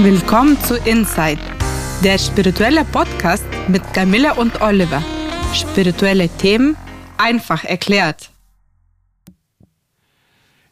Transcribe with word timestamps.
Willkommen 0.00 0.56
zu 0.60 0.76
Inside, 0.76 1.40
der 2.04 2.18
spirituelle 2.18 2.84
Podcast 2.84 3.44
mit 3.66 3.82
Camilla 3.92 4.34
und 4.34 4.60
Oliver. 4.60 5.02
Spirituelle 5.52 6.28
Themen 6.28 6.76
einfach 7.16 7.64
erklärt. 7.64 8.30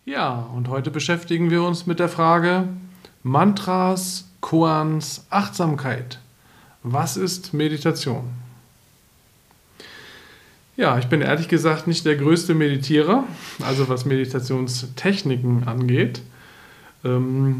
Ja, 0.05 0.49
und 0.55 0.69
heute 0.69 0.93
beschäftigen 0.93 1.51
wir 1.51 1.65
uns 1.65 1.87
mit 1.87 1.99
der 1.99 2.09
Frage 2.09 2.69
Mantras, 3.25 4.29
Koans, 4.41 5.27
Achtsamkeit. 5.29 6.21
Was 6.85 7.17
ist 7.17 7.53
Meditation? 7.53 8.31
Ja, 10.77 10.99
ich 10.99 11.07
bin 11.07 11.21
ehrlich 11.21 11.49
gesagt 11.49 11.89
nicht 11.89 12.07
der 12.07 12.15
größte 12.15 12.55
Meditierer, 12.55 13.25
also 13.65 13.89
was 13.89 14.05
Meditationstechniken 14.05 15.67
angeht. 15.67 16.23
Ähm, 17.05 17.59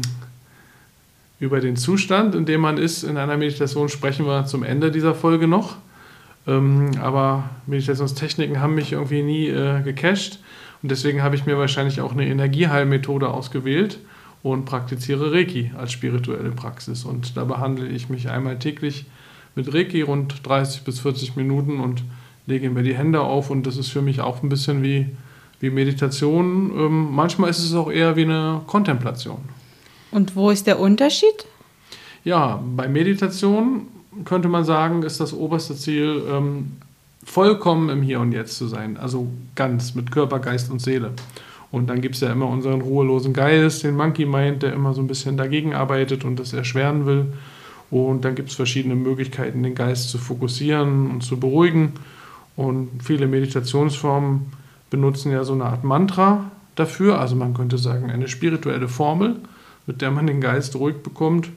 über 1.39 1.59
den 1.59 1.75
Zustand, 1.75 2.35
in 2.35 2.45
dem 2.45 2.61
man 2.61 2.77
ist 2.77 3.03
in 3.03 3.17
einer 3.17 3.37
Meditation, 3.37 3.89
sprechen 3.89 4.25
wir 4.25 4.45
zum 4.45 4.63
Ende 4.63 4.91
dieser 4.91 5.13
Folge 5.13 5.47
noch. 5.47 5.77
Ähm, 6.47 6.91
aber 7.01 7.49
Meditationstechniken 7.67 8.61
haben 8.61 8.75
mich 8.75 8.93
irgendwie 8.93 9.21
nie 9.21 9.47
äh, 9.47 9.81
gecached 9.83 10.39
und 10.81 10.91
deswegen 10.91 11.21
habe 11.21 11.35
ich 11.35 11.45
mir 11.45 11.57
wahrscheinlich 11.57 12.01
auch 12.01 12.13
eine 12.13 12.25
Energieheilmethode 12.25 13.29
ausgewählt 13.29 13.99
und 14.43 14.65
praktiziere 14.65 15.33
Reiki 15.33 15.71
als 15.77 15.91
spirituelle 15.91 16.51
Praxis. 16.51 17.03
Und 17.03 17.35
da 17.35 17.43
behandle 17.43 17.87
ich 17.87 18.09
mich 18.09 18.29
einmal 18.29 18.59
täglich 18.59 19.05
mit 19.55 19.73
Reiki 19.73 20.01
rund 20.01 20.47
30 20.47 20.83
bis 20.83 20.99
40 20.99 21.35
Minuten 21.35 21.79
und 21.79 22.03
lege 22.45 22.69
mir 22.69 22.83
die 22.83 22.95
Hände 22.95 23.21
auf 23.21 23.49
und 23.49 23.67
das 23.67 23.77
ist 23.77 23.89
für 23.89 24.01
mich 24.01 24.21
auch 24.21 24.41
ein 24.41 24.49
bisschen 24.49 24.83
wie, 24.83 25.07
wie 25.59 25.69
Meditation. 25.69 26.71
Ähm, 26.77 27.11
manchmal 27.11 27.49
ist 27.49 27.59
es 27.59 27.73
auch 27.73 27.91
eher 27.91 28.15
wie 28.15 28.23
eine 28.23 28.61
Kontemplation. 28.67 29.39
Und 30.17 30.35
wo 30.35 30.49
ist 30.49 30.65
der 30.65 30.79
Unterschied? 30.79 31.45
Ja, 32.23 32.59
bei 32.75 32.87
Meditation 32.87 33.83
könnte 34.25 34.47
man 34.47 34.65
sagen, 34.65 35.03
ist 35.03 35.19
das 35.19 35.31
oberste 35.31 35.75
Ziel, 35.75 36.23
ähm, 36.27 36.71
vollkommen 37.23 37.89
im 37.89 38.01
Hier 38.01 38.19
und 38.19 38.31
Jetzt 38.31 38.57
zu 38.57 38.65
sein. 38.67 38.97
Also 38.97 39.27
ganz 39.53 39.93
mit 39.93 40.09
Körper, 40.09 40.39
Geist 40.39 40.71
und 40.71 40.81
Seele. 40.81 41.11
Und 41.69 41.87
dann 41.87 42.01
gibt 42.01 42.15
es 42.15 42.21
ja 42.21 42.31
immer 42.31 42.47
unseren 42.47 42.81
ruhelosen 42.81 43.31
Geist, 43.31 43.83
den 43.83 43.95
Monkey 43.95 44.25
Mind, 44.25 44.63
der 44.63 44.73
immer 44.73 44.95
so 44.95 45.01
ein 45.01 45.07
bisschen 45.07 45.37
dagegen 45.37 45.75
arbeitet 45.75 46.25
und 46.25 46.39
das 46.39 46.51
erschweren 46.51 47.05
will. 47.05 47.27
Und 47.91 48.25
dann 48.25 48.33
gibt 48.33 48.49
es 48.49 48.55
verschiedene 48.55 48.95
Möglichkeiten, 48.95 49.61
den 49.61 49.75
Geist 49.75 50.09
zu 50.09 50.17
fokussieren 50.17 51.11
und 51.11 51.21
zu 51.21 51.39
beruhigen. 51.39 51.93
Und 52.55 52.89
viele 53.03 53.27
Meditationsformen 53.27 54.51
benutzen 54.89 55.31
ja 55.31 55.43
so 55.43 55.53
eine 55.53 55.65
Art 55.65 55.83
Mantra 55.83 56.49
dafür. 56.73 57.21
Also 57.21 57.35
man 57.35 57.53
könnte 57.53 57.77
sagen, 57.77 58.09
eine 58.09 58.27
spirituelle 58.27 58.87
Formel 58.87 59.35
mit 59.87 60.01
der 60.01 60.11
man 60.11 60.27
den 60.27 60.41
Geist 60.41 60.75
ruhig 60.75 60.97
bekommt. 60.97 61.49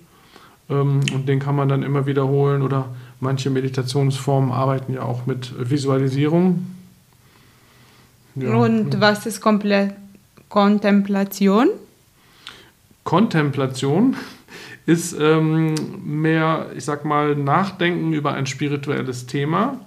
Ähm, 0.71 1.01
und 1.13 1.29
den 1.29 1.39
kann 1.41 1.57
man 1.57 1.69
dann 1.69 1.83
immer 1.83 2.07
wiederholen. 2.07 2.63
Oder 2.63 2.89
manche 3.21 3.51
Meditationsformen 3.51 4.51
arbeiten 4.51 4.95
ja 4.95 5.03
auch 5.03 5.27
mit 5.27 5.53
Visualisierung. 5.59 6.67
Ja. 8.37 8.55
Und 8.55 9.01
was 9.01 9.27
ist 9.27 9.41
Komple 9.41 9.95
Kontemplation? 10.49 11.69
Kontemplation 13.05 14.17
ist 14.87 15.17
ähm, 15.19 15.75
mehr, 16.05 16.67
ich 16.77 16.85
sag 16.85 17.05
mal, 17.05 17.35
Nachdenken 17.37 18.13
über 18.13 18.35
ein 18.35 18.47
spirituelles 18.47 19.27
Thema 19.27 19.81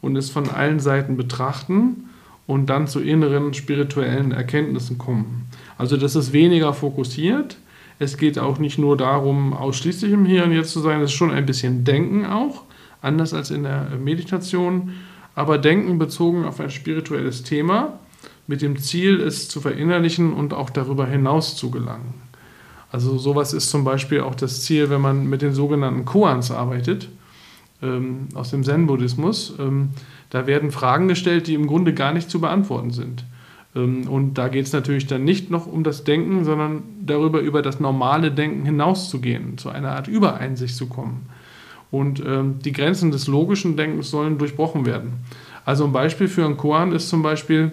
und 0.00 0.16
es 0.16 0.30
von 0.30 0.48
allen 0.50 0.80
Seiten 0.80 1.16
betrachten 1.16 2.10
und 2.46 2.66
dann 2.66 2.86
zu 2.86 3.00
inneren 3.00 3.54
spirituellen 3.54 4.32
Erkenntnissen 4.32 4.98
kommen. 4.98 5.46
Also 5.78 5.96
das 5.96 6.16
ist 6.16 6.32
weniger 6.32 6.72
fokussiert, 6.72 7.56
es 7.98 8.16
geht 8.16 8.38
auch 8.38 8.58
nicht 8.58 8.78
nur 8.78 8.96
darum, 8.96 9.52
ausschließlich 9.52 10.12
im 10.12 10.26
Hier 10.26 10.44
und 10.44 10.52
Jetzt 10.52 10.72
zu 10.72 10.80
sein, 10.80 11.00
es 11.00 11.10
ist 11.10 11.16
schon 11.16 11.30
ein 11.30 11.46
bisschen 11.46 11.84
Denken 11.84 12.26
auch, 12.26 12.62
anders 13.00 13.32
als 13.32 13.50
in 13.50 13.62
der 13.62 13.88
Meditation, 13.98 14.92
aber 15.34 15.58
Denken 15.58 15.98
bezogen 15.98 16.44
auf 16.44 16.60
ein 16.60 16.70
spirituelles 16.70 17.42
Thema 17.42 17.98
mit 18.46 18.62
dem 18.62 18.78
Ziel, 18.78 19.20
es 19.20 19.48
zu 19.48 19.60
verinnerlichen 19.60 20.32
und 20.32 20.54
auch 20.54 20.70
darüber 20.70 21.06
hinaus 21.06 21.56
zu 21.56 21.70
gelangen. 21.70 22.14
Also 22.92 23.18
sowas 23.18 23.52
ist 23.52 23.70
zum 23.70 23.84
Beispiel 23.84 24.20
auch 24.20 24.34
das 24.34 24.62
Ziel, 24.62 24.88
wenn 24.90 25.00
man 25.00 25.26
mit 25.26 25.42
den 25.42 25.52
sogenannten 25.52 26.04
Koans 26.04 26.50
arbeitet, 26.50 27.08
ähm, 27.82 28.28
aus 28.34 28.50
dem 28.50 28.64
Zen-Buddhismus. 28.64 29.54
Ähm, 29.58 29.90
da 30.30 30.46
werden 30.46 30.70
Fragen 30.70 31.08
gestellt, 31.08 31.46
die 31.46 31.54
im 31.54 31.66
Grunde 31.66 31.92
gar 31.92 32.12
nicht 32.12 32.30
zu 32.30 32.40
beantworten 32.40 32.90
sind. 32.90 33.24
Ähm, 33.76 34.08
und 34.08 34.34
da 34.34 34.48
geht 34.48 34.66
es 34.66 34.72
natürlich 34.72 35.06
dann 35.06 35.24
nicht 35.24 35.50
noch 35.50 35.66
um 35.66 35.84
das 35.84 36.04
Denken, 36.04 36.44
sondern 36.44 36.82
darüber, 37.00 37.40
über 37.40 37.62
das 37.62 37.78
normale 37.78 38.32
Denken 38.32 38.64
hinauszugehen, 38.64 39.58
zu 39.58 39.68
einer 39.68 39.92
Art 39.92 40.08
Übereinsicht 40.08 40.74
zu 40.74 40.86
kommen. 40.86 41.28
Und 41.90 42.20
ähm, 42.26 42.58
die 42.64 42.72
Grenzen 42.72 43.12
des 43.12 43.28
logischen 43.28 43.76
Denkens 43.76 44.10
sollen 44.10 44.38
durchbrochen 44.38 44.86
werden. 44.86 45.12
Also 45.64 45.84
ein 45.84 45.92
Beispiel 45.92 46.28
für 46.28 46.44
einen 46.44 46.56
Koan 46.56 46.92
ist 46.92 47.08
zum 47.08 47.22
Beispiel, 47.22 47.72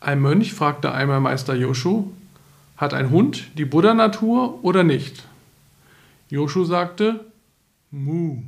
ein 0.00 0.20
Mönch 0.20 0.52
fragte 0.52 0.92
einmal 0.92 1.20
Meister 1.20 1.54
Yoshu, 1.54 2.10
hat 2.76 2.94
ein 2.94 3.10
Hund 3.10 3.58
die 3.58 3.64
Buddha-Natur 3.64 4.62
oder 4.62 4.84
nicht? 4.84 5.24
Yoshu 6.28 6.64
sagte, 6.64 7.24
Mu. 7.90 8.42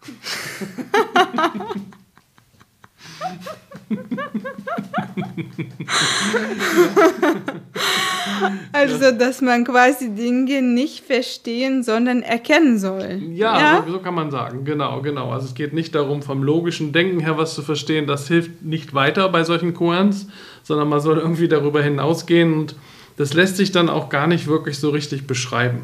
also, 8.72 9.12
dass 9.12 9.40
man 9.40 9.64
quasi 9.64 10.10
Dinge 10.10 10.62
nicht 10.62 11.04
verstehen, 11.04 11.82
sondern 11.82 12.22
erkennen 12.22 12.78
soll. 12.78 13.20
Ja, 13.30 13.58
ja? 13.58 13.84
So, 13.86 13.92
so, 13.92 13.98
kann 14.00 14.14
man 14.14 14.30
sagen, 14.30 14.64
genau, 14.64 15.00
genau. 15.02 15.30
Also 15.30 15.46
es 15.46 15.54
geht 15.54 15.72
nicht 15.72 15.94
darum, 15.94 16.22
vom 16.22 16.42
logischen 16.42 16.92
Denken 16.92 17.20
her 17.20 17.38
was 17.38 17.54
zu 17.54 17.62
verstehen, 17.62 18.06
das 18.06 18.28
hilft 18.28 18.62
nicht 18.62 18.94
weiter 18.94 19.28
bei 19.28 19.44
solchen 19.44 19.74
Koans, 19.74 20.26
sondern 20.62 20.88
man 20.88 21.00
soll 21.00 21.18
irgendwie 21.18 21.48
darüber 21.48 21.82
hinausgehen 21.82 22.54
und 22.54 22.76
das 23.16 23.34
lässt 23.34 23.56
sich 23.56 23.70
dann 23.70 23.88
auch 23.88 24.08
gar 24.08 24.26
nicht 24.26 24.48
wirklich 24.48 24.78
so 24.78 24.90
richtig 24.90 25.26
beschreiben. 25.26 25.82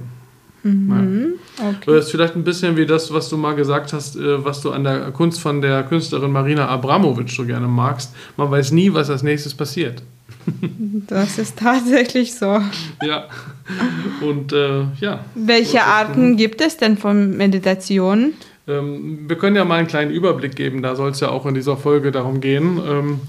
Mhm. 0.62 1.34
Okay. 1.58 1.96
Das 1.96 2.06
ist 2.06 2.10
vielleicht 2.10 2.36
ein 2.36 2.44
bisschen 2.44 2.76
wie 2.76 2.86
das, 2.86 3.12
was 3.12 3.28
du 3.28 3.36
mal 3.36 3.54
gesagt 3.54 3.92
hast, 3.92 4.16
äh, 4.16 4.44
was 4.44 4.60
du 4.60 4.70
an 4.70 4.84
der 4.84 5.10
Kunst 5.10 5.40
von 5.40 5.60
der 5.62 5.82
Künstlerin 5.84 6.32
Marina 6.32 6.68
Abramovic 6.68 7.30
so 7.30 7.44
gerne 7.44 7.66
magst. 7.66 8.14
Man 8.36 8.50
weiß 8.50 8.72
nie, 8.72 8.92
was 8.92 9.10
als 9.10 9.22
nächstes 9.22 9.54
passiert. 9.54 10.02
Das 11.06 11.38
ist 11.38 11.58
tatsächlich 11.58 12.34
so. 12.34 12.60
Ja. 13.02 13.26
Und 14.20 14.52
äh, 14.52 14.84
ja. 15.00 15.24
Welche 15.34 15.82
Arten 15.82 16.36
gibt 16.36 16.60
es 16.60 16.76
denn 16.76 16.96
von 16.96 17.36
Meditation? 17.36 18.34
Ähm, 18.68 19.28
wir 19.28 19.36
können 19.36 19.56
ja 19.56 19.64
mal 19.64 19.76
einen 19.76 19.88
kleinen 19.88 20.10
Überblick 20.10 20.54
geben, 20.54 20.82
da 20.82 20.94
soll 20.94 21.10
es 21.10 21.20
ja 21.20 21.30
auch 21.30 21.46
in 21.46 21.54
dieser 21.54 21.76
Folge 21.76 22.12
darum 22.12 22.40
gehen. 22.40 22.80
Ähm, 22.86 23.20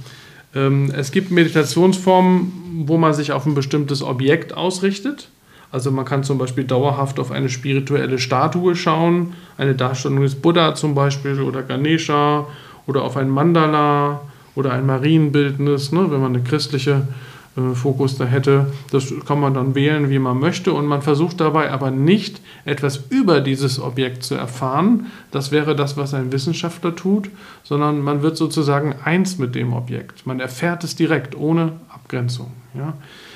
ähm, 0.53 0.91
es 0.95 1.11
gibt 1.11 1.31
Meditationsformen, 1.31 2.83
wo 2.85 2.97
man 2.97 3.13
sich 3.13 3.31
auf 3.31 3.45
ein 3.45 3.55
bestimmtes 3.55 4.03
Objekt 4.03 4.55
ausrichtet. 4.55 5.29
Also 5.71 5.91
man 5.91 6.05
kann 6.05 6.23
zum 6.23 6.37
Beispiel 6.37 6.65
dauerhaft 6.65 7.19
auf 7.19 7.31
eine 7.31 7.49
spirituelle 7.49 8.19
Statue 8.19 8.75
schauen, 8.75 9.33
eine 9.57 9.75
Darstellung 9.75 10.21
des 10.21 10.35
Buddha 10.35 10.75
zum 10.75 10.95
Beispiel 10.95 11.41
oder 11.41 11.63
Ganesha 11.63 12.45
oder 12.87 13.03
auf 13.03 13.15
ein 13.15 13.29
Mandala 13.29 14.21
oder 14.55 14.73
ein 14.73 14.85
Marienbildnis, 14.85 15.91
ne, 15.91 16.11
wenn 16.11 16.21
man 16.21 16.35
eine 16.35 16.43
christliche 16.43 17.07
äh, 17.55 17.75
Fokus 17.75 18.17
da 18.17 18.25
hätte. 18.25 18.67
Das 18.91 19.13
kann 19.25 19.39
man 19.39 19.53
dann 19.53 19.75
wählen, 19.75 20.09
wie 20.09 20.19
man 20.19 20.39
möchte 20.39 20.71
und 20.73 20.85
man 20.85 21.01
versucht 21.01 21.41
dabei 21.41 21.71
aber 21.71 21.91
nicht 21.91 22.41
etwas 22.63 23.03
über 23.09 23.41
dieses 23.41 23.81
Objekt 23.81 24.23
zu 24.23 24.35
erfahren. 24.35 25.07
Das 25.31 25.51
wäre 25.51 25.75
das, 25.75 25.97
was 25.97 26.13
ein 26.13 26.31
Wissenschaftler 26.31 26.95
tut, 26.95 27.29
sondern 27.63 28.01
man 28.01 28.21
wird 28.21 28.37
sozusagen 28.37 28.95
eins 29.03 29.37
mit 29.37 29.55
dem 29.55 29.73
Objekt. 29.73 30.25
Man 30.25 30.39
erfährt 30.39 30.83
es 30.83 30.95
direkt, 30.95 31.35
ohne 31.35 31.73
Abgrenzung. 32.11 32.51
Ja. 32.73 32.93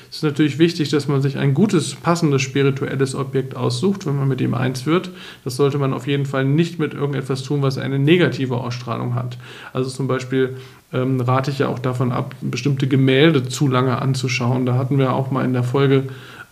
Es 0.10 0.18
ist 0.18 0.24
natürlich 0.24 0.60
wichtig, 0.60 0.90
dass 0.90 1.08
man 1.08 1.22
sich 1.22 1.38
ein 1.38 1.54
gutes, 1.54 1.96
passendes 1.96 2.42
spirituelles 2.42 3.16
Objekt 3.16 3.56
aussucht, 3.56 4.06
wenn 4.06 4.18
man 4.18 4.28
mit 4.28 4.42
ihm 4.42 4.54
eins 4.54 4.86
wird. 4.86 5.10
Das 5.44 5.56
sollte 5.56 5.78
man 5.78 5.94
auf 5.94 6.08
jeden 6.08 6.26
Fall 6.26 6.46
nicht 6.46 6.78
mit 6.78 6.94
irgendetwas 6.94 7.44
tun, 7.44 7.62
was 7.62 7.78
eine 7.78 8.00
negative 8.00 8.58
Ausstrahlung 8.58 9.16
hat. 9.16 9.38
Also 9.74 9.90
zum 9.90 10.08
Beispiel 10.08 10.58
ähm, 10.94 11.22
rate 11.22 11.52
ich 11.52 11.60
ja 11.60 11.68
auch 11.68 11.80
davon 11.80 12.12
ab, 12.12 12.36
bestimmte 12.42 12.88
Gemälde 12.88 13.48
zu 13.48 13.68
lange 13.68 14.02
anzuschauen. 14.02 14.66
Da 14.66 14.76
hatten 14.76 14.98
wir 14.98 15.14
auch 15.14 15.32
mal 15.32 15.46
in 15.46 15.54
der 15.54 15.64
Folge 15.64 16.04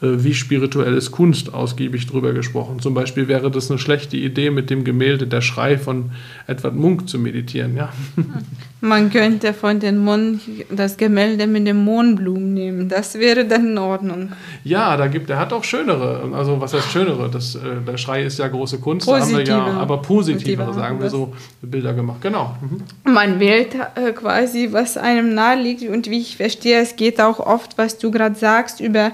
wie 0.03 0.33
spirituell 0.33 0.95
ist 0.95 1.11
Kunst 1.11 1.53
ausgiebig 1.53 2.07
drüber 2.07 2.33
gesprochen. 2.33 2.79
Zum 2.79 2.93
Beispiel 2.93 3.27
wäre 3.27 3.49
das 3.49 3.69
eine 3.69 3.79
schlechte 3.79 4.17
Idee, 4.17 4.51
mit 4.51 4.69
dem 4.69 4.83
Gemälde 4.83 5.27
Der 5.27 5.41
Schrei 5.41 5.77
von 5.77 6.11
Edward 6.47 6.75
Munk 6.75 7.07
zu 7.07 7.17
meditieren. 7.17 7.77
Ja? 7.77 7.93
Man 8.81 9.09
könnte 9.11 9.53
von 9.53 9.79
den 9.79 9.97
Mond 9.99 10.41
das 10.69 10.97
Gemälde 10.97 11.47
mit 11.47 11.65
den 11.65 11.85
Mohnblumen 11.85 12.53
nehmen. 12.53 12.89
Das 12.89 13.17
wäre 13.17 13.45
dann 13.45 13.67
in 13.67 13.77
Ordnung. 13.77 14.33
Ja, 14.65 14.97
da 14.97 15.07
gibt, 15.07 15.29
er 15.29 15.39
hat 15.39 15.53
auch 15.53 15.63
schönere. 15.63 16.29
Also 16.33 16.59
was 16.59 16.73
heißt 16.73 16.91
schönere? 16.91 17.29
Das, 17.29 17.55
äh, 17.55 17.59
der 17.87 17.95
Schrei 17.95 18.23
ist 18.23 18.39
ja 18.39 18.47
große 18.49 18.79
Kunst, 18.79 19.05
positive, 19.05 19.43
da 19.45 19.53
haben 19.53 19.65
wir 19.67 19.73
ja, 19.73 19.79
aber 19.79 20.01
positive, 20.01 20.57
positive 20.57 20.73
sagen 20.73 21.01
wir 21.01 21.09
so, 21.09 21.33
Bilder 21.61 21.93
gemacht. 21.93 22.21
Genau. 22.21 22.57
Mhm. 22.59 23.13
Man 23.13 23.39
wählt 23.39 23.73
äh, 23.73 24.11
quasi, 24.11 24.67
was 24.71 24.97
einem 24.97 25.33
nahe 25.33 25.61
liegt 25.61 25.87
und 25.87 26.09
wie 26.09 26.19
ich 26.19 26.35
verstehe, 26.35 26.81
es 26.81 26.97
geht 26.97 27.21
auch 27.21 27.39
oft, 27.39 27.77
was 27.77 27.99
du 27.99 28.11
gerade 28.11 28.35
sagst, 28.35 28.81
über 28.81 29.13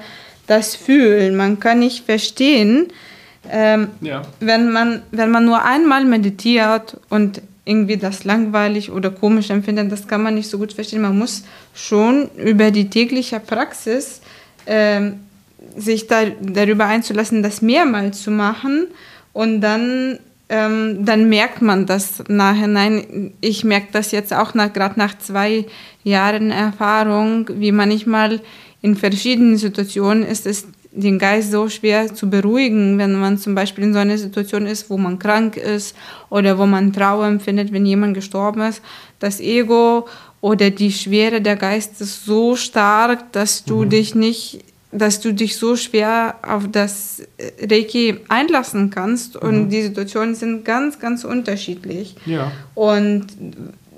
das 0.50 0.75
fühlen. 0.75 1.36
Man 1.36 1.60
kann 1.60 1.80
nicht 1.80 2.06
verstehen, 2.06 2.88
ähm, 3.50 3.90
ja. 4.01 4.24
wenn, 4.40 4.72
man, 4.72 5.04
wenn 5.12 5.31
man 5.31 5.46
nur 5.46 5.63
einmal 5.63 6.06
meditiert 6.06 6.98
und 7.10 7.42
irgendwie 7.66 7.98
das 7.98 8.24
langweilig 8.24 8.92
oder 8.92 9.12
komisch 9.12 9.51
empfindet, 9.51 9.92
das 9.92 10.07
kann 10.07 10.24
man 10.24 10.36
nicht 10.36 10.50
so 10.50 10.57
gut 10.57 10.74
verstehen. 10.74 11.01
Man 11.01 11.18
muss 11.18 11.44
schon 11.74 12.30
über 12.36 12.72
die 12.72 12.90
tägliche 12.90 13.40
Praxis 13.40 14.22
ähm, 14.66 15.19
sich 15.78 16.07
da, 16.07 16.24
darüber 16.42 16.86
einzulassen, 16.86 17.44
das 17.44 17.62
mehrmals 17.62 18.24
zu 18.24 18.31
machen 18.31 18.88
und 19.34 19.62
dann 19.62 20.19
ähm, 20.50 21.06
dann 21.06 21.30
merkt 21.30 21.62
man 21.62 21.86
das 21.86 22.24
nachhinein. 22.28 23.34
Ich 23.40 23.63
merke 23.63 23.88
das 23.92 24.12
jetzt 24.12 24.34
auch 24.34 24.56
nach, 24.56 24.74
gerade 24.74 25.00
nach 25.00 25.18
zwei 25.18 25.66
Jahren 26.04 26.51
Erfahrung, 26.51 27.50
wie 27.54 27.72
manchmal 27.72 28.42
in 28.81 28.96
verschiedenen 28.96 29.57
Situationen 29.57 30.24
ist 30.24 30.46
es 30.46 30.68
den 30.92 31.19
Geist 31.19 31.51
so 31.51 31.69
schwer 31.69 32.13
zu 32.13 32.30
beruhigen, 32.30 32.98
wenn 32.98 33.13
man 33.13 33.38
zum 33.38 33.54
Beispiel 33.54 33.84
in 33.84 33.94
so 33.94 34.00
einer 34.00 34.18
Situation 34.18 34.66
ist, 34.66 34.90
wo 34.90 34.98
man 34.98 35.19
krank 35.19 35.56
ist 35.56 35.96
oder 36.30 36.57
wo 36.57 36.66
man 36.66 36.94
Trauer 36.94 37.28
empfindet, 37.28 37.72
wenn 37.72 37.86
jemand 37.86 38.16
gestorben 38.16 38.62
ist. 38.62 38.81
Das 39.19 39.40
Ego 39.40 40.07
oder 40.42 40.72
die 40.72 40.92
Schwere 40.92 41.42
der 41.42 41.57
Geist 41.57 42.01
ist 42.01 42.25
so 42.25 42.56
stark, 42.56 43.31
dass 43.34 43.66
du 43.66 43.84
mhm. 43.84 43.90
dich 43.90 44.16
nicht 44.16 44.62
dass 44.91 45.19
du 45.19 45.33
dich 45.33 45.57
so 45.57 45.75
schwer 45.75 46.36
auf 46.41 46.63
das 46.71 47.21
Reiki 47.62 48.19
einlassen 48.27 48.89
kannst 48.89 49.36
und 49.36 49.65
mhm. 49.65 49.69
die 49.69 49.83
Situationen 49.83 50.36
sind 50.36 50.65
ganz, 50.65 51.00
ganz 51.00 51.24
unterschiedlich. 51.24 52.15
Ja. 52.25 52.51
Und 52.74 53.27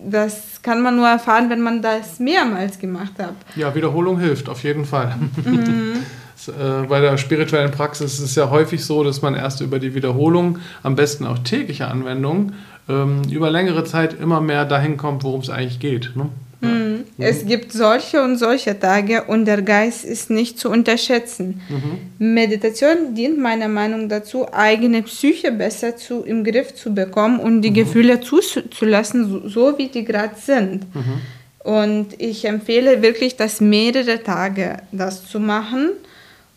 das 0.03 0.61
kann 0.61 0.81
man 0.81 0.95
nur 0.95 1.07
erfahren, 1.07 1.49
wenn 1.49 1.61
man 1.61 1.81
das 1.81 2.19
mehrmals 2.19 2.79
gemacht 2.79 3.13
hat. 3.19 3.35
Ja, 3.55 3.73
Wiederholung 3.75 4.19
hilft 4.19 4.49
auf 4.49 4.63
jeden 4.63 4.85
Fall. 4.85 5.15
Mhm. 5.45 5.93
Äh, 6.47 6.87
bei 6.87 6.99
der 6.99 7.19
spirituellen 7.19 7.69
Praxis 7.69 8.13
ist 8.13 8.21
es 8.21 8.33
ja 8.33 8.49
häufig 8.49 8.83
so, 8.83 9.03
dass 9.03 9.21
man 9.21 9.35
erst 9.35 9.61
über 9.61 9.77
die 9.77 9.93
Wiederholung, 9.93 10.57
am 10.81 10.95
besten 10.95 11.27
auch 11.27 11.37
tägliche 11.37 11.87
Anwendung, 11.87 12.53
ähm, 12.89 13.21
über 13.29 13.51
längere 13.51 13.83
Zeit 13.83 14.19
immer 14.19 14.41
mehr 14.41 14.65
dahin 14.65 14.97
kommt, 14.97 15.23
worum 15.23 15.41
es 15.41 15.51
eigentlich 15.51 15.79
geht. 15.79 16.15
Ne? 16.15 16.29
Mhm. 16.61 17.05
Es 17.17 17.45
gibt 17.45 17.71
solche 17.71 18.21
und 18.21 18.37
solche 18.37 18.79
Tage 18.79 19.23
und 19.23 19.45
der 19.45 19.61
Geist 19.61 20.05
ist 20.05 20.29
nicht 20.29 20.59
zu 20.59 20.69
unterschätzen. 20.69 21.61
Mhm. 21.69 22.33
Meditation 22.33 23.15
dient 23.15 23.39
meiner 23.39 23.67
Meinung 23.67 24.03
nach 24.03 24.19
dazu, 24.19 24.47
eigene 24.51 25.01
Psyche 25.03 25.51
besser 25.51 25.95
zu, 25.97 26.23
im 26.23 26.43
Griff 26.43 26.75
zu 26.75 26.93
bekommen 26.93 27.39
und 27.39 27.61
die 27.61 27.71
mhm. 27.71 27.75
Gefühle 27.75 28.19
zuzulassen, 28.21 29.29
so, 29.29 29.47
so, 29.47 29.77
wie 29.77 29.87
die 29.87 30.05
gerade 30.05 30.35
sind. 30.35 30.83
Mhm. 30.93 31.21
Und 31.63 32.07
ich 32.19 32.45
empfehle 32.45 33.01
wirklich, 33.01 33.35
das 33.35 33.61
mehrere 33.61 34.23
Tage 34.23 34.77
das 34.91 35.27
zu 35.27 35.39
machen 35.39 35.89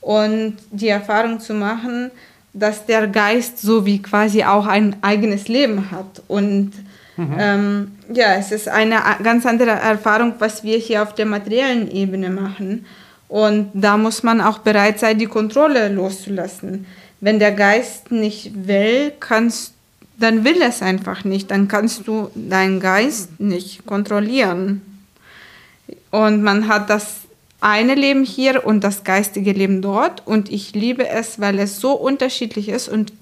und 0.00 0.56
die 0.70 0.88
Erfahrung 0.88 1.40
zu 1.40 1.54
machen, 1.54 2.10
dass 2.54 2.86
der 2.86 3.08
Geist 3.08 3.58
so 3.58 3.84
wie 3.84 4.00
quasi 4.00 4.44
auch 4.44 4.66
ein 4.66 4.96
eigenes 5.02 5.48
Leben 5.48 5.90
hat 5.90 6.22
und 6.28 6.72
Mhm. 7.16 7.36
Ähm, 7.38 7.92
ja, 8.12 8.34
es 8.34 8.50
ist 8.50 8.68
eine 8.68 9.00
ganz 9.22 9.46
andere 9.46 9.70
Erfahrung, 9.70 10.34
was 10.38 10.64
wir 10.64 10.78
hier 10.78 11.02
auf 11.02 11.14
der 11.14 11.26
materiellen 11.26 11.90
Ebene 11.90 12.30
machen. 12.30 12.86
Und 13.28 13.70
da 13.74 13.96
muss 13.96 14.22
man 14.22 14.40
auch 14.40 14.58
bereit 14.58 14.98
sein, 14.98 15.18
die 15.18 15.26
Kontrolle 15.26 15.88
loszulassen. 15.88 16.86
Wenn 17.20 17.38
der 17.38 17.52
Geist 17.52 18.10
nicht 18.10 18.66
will, 18.66 19.12
kannst, 19.18 19.72
dann 20.18 20.44
will 20.44 20.60
es 20.62 20.82
einfach 20.82 21.24
nicht. 21.24 21.50
Dann 21.50 21.68
kannst 21.68 22.06
du 22.06 22.30
deinen 22.34 22.80
Geist 22.80 23.40
nicht 23.40 23.86
kontrollieren. 23.86 24.82
Und 26.10 26.42
man 26.42 26.68
hat 26.68 26.90
das 26.90 27.22
eine 27.60 27.94
Leben 27.94 28.24
hier 28.24 28.66
und 28.66 28.84
das 28.84 29.04
geistige 29.04 29.52
Leben 29.52 29.80
dort. 29.80 30.26
Und 30.26 30.52
ich 30.52 30.74
liebe 30.74 31.08
es, 31.08 31.40
weil 31.40 31.58
es 31.58 31.80
so 31.80 31.92
unterschiedlich 31.92 32.68
ist 32.68 32.88
und 32.88 33.12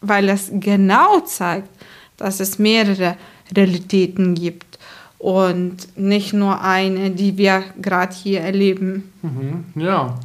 weil 0.00 0.28
es 0.28 0.50
genau 0.52 1.20
zeigt, 1.20 1.68
dass 2.16 2.40
es 2.40 2.58
mehrere 2.58 3.16
Realitäten 3.54 4.34
gibt 4.34 4.78
und 5.18 5.98
nicht 5.98 6.32
nur 6.32 6.60
eine, 6.60 7.10
die 7.10 7.36
wir 7.36 7.64
gerade 7.80 8.14
hier 8.14 8.40
erleben. 8.40 9.12
Mhm, 9.22 9.64
ja. 9.74 10.18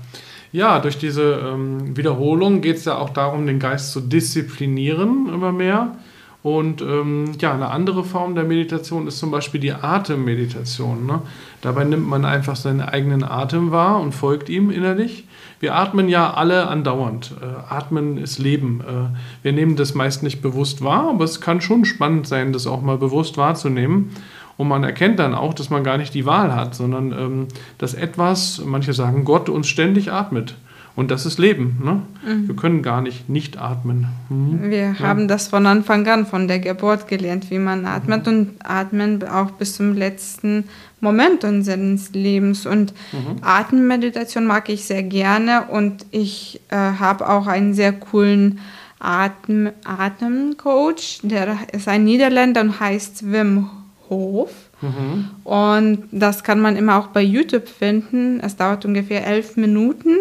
Ja, 0.53 0.79
durch 0.79 0.97
diese 0.97 1.53
ähm, 1.53 1.95
Wiederholung 1.95 2.59
geht 2.59 2.77
es 2.77 2.85
ja 2.85 2.97
auch 2.97 3.11
darum, 3.11 3.47
den 3.47 3.59
Geist 3.59 3.93
zu 3.93 4.01
disziplinieren 4.01 5.29
immer 5.33 5.53
mehr. 5.53 5.95
Und 6.43 6.81
ähm, 6.81 7.31
ja, 7.39 7.53
eine 7.53 7.69
andere 7.69 8.03
Form 8.03 8.35
der 8.35 8.43
Meditation 8.43 9.07
ist 9.07 9.19
zum 9.19 9.31
Beispiel 9.31 9.61
die 9.61 9.73
Atemmeditation. 9.73 11.05
Ne? 11.05 11.21
Dabei 11.61 11.83
nimmt 11.83 12.07
man 12.07 12.25
einfach 12.25 12.55
seinen 12.55 12.81
eigenen 12.81 13.23
Atem 13.23 13.71
wahr 13.71 14.01
und 14.01 14.13
folgt 14.13 14.49
ihm 14.49 14.71
innerlich. 14.71 15.25
Wir 15.61 15.75
atmen 15.75 16.09
ja 16.09 16.33
alle 16.33 16.67
andauernd. 16.67 17.35
Äh, 17.39 17.71
atmen 17.71 18.17
ist 18.17 18.39
Leben. 18.39 18.81
Äh, 18.81 19.43
wir 19.43 19.53
nehmen 19.53 19.75
das 19.75 19.93
meist 19.93 20.23
nicht 20.23 20.41
bewusst 20.41 20.83
wahr, 20.83 21.09
aber 21.09 21.23
es 21.23 21.39
kann 21.39 21.61
schon 21.61 21.85
spannend 21.85 22.25
sein, 22.27 22.51
das 22.51 22.65
auch 22.65 22.81
mal 22.81 22.97
bewusst 22.97 23.37
wahrzunehmen. 23.37 24.09
Und 24.57 24.67
man 24.67 24.83
erkennt 24.83 25.19
dann 25.19 25.35
auch, 25.35 25.53
dass 25.53 25.69
man 25.69 25.83
gar 25.83 25.99
nicht 25.99 26.15
die 26.15 26.25
Wahl 26.25 26.55
hat, 26.55 26.73
sondern 26.73 27.11
ähm, 27.11 27.47
dass 27.77 27.93
etwas, 27.93 28.59
manche 28.65 28.93
sagen 28.93 29.23
Gott, 29.23 29.49
uns 29.49 29.67
ständig 29.67 30.11
atmet. 30.11 30.55
Und 30.95 31.09
das 31.09 31.25
ist 31.25 31.39
Leben. 31.39 31.79
Ne? 31.83 32.01
Mhm. 32.25 32.47
Wir 32.47 32.55
können 32.55 32.83
gar 32.83 33.01
nicht 33.01 33.29
nicht 33.29 33.57
atmen. 33.57 34.07
Mhm. 34.29 34.69
Wir 34.69 34.95
ja. 34.97 34.99
haben 34.99 35.27
das 35.27 35.47
von 35.47 35.65
Anfang 35.65 36.05
an, 36.07 36.25
von 36.25 36.47
der 36.47 36.59
Geburt 36.59 37.07
gelernt, 37.07 37.49
wie 37.49 37.59
man 37.59 37.85
atmet 37.85 38.25
mhm. 38.25 38.33
und 38.33 38.49
atmen 38.63 39.27
auch 39.27 39.51
bis 39.51 39.75
zum 39.75 39.93
letzten 39.93 40.65
Moment 40.99 41.43
unseres 41.43 42.11
Lebens. 42.11 42.65
Und 42.65 42.93
mhm. 43.11 43.37
Atemmeditation 43.41 44.45
mag 44.45 44.69
ich 44.69 44.85
sehr 44.85 45.03
gerne 45.03 45.65
und 45.69 46.05
ich 46.11 46.61
äh, 46.69 46.75
habe 46.75 47.29
auch 47.29 47.47
einen 47.47 47.73
sehr 47.73 47.93
coolen 47.93 48.59
Atem 48.99 49.71
Atemcoach, 49.83 51.21
der 51.23 51.57
ist 51.71 51.87
ein 51.87 52.03
Niederländer 52.03 52.61
und 52.61 52.79
heißt 52.79 53.31
Wim 53.31 53.67
Hof. 54.09 54.51
Mhm. 54.81 55.29
Und 55.43 56.03
das 56.11 56.43
kann 56.43 56.59
man 56.59 56.75
immer 56.75 56.97
auch 56.97 57.07
bei 57.07 57.21
YouTube 57.21 57.67
finden. 57.67 58.39
Es 58.41 58.55
dauert 58.57 58.85
ungefähr 58.85 59.25
elf 59.25 59.57
Minuten. 59.57 60.17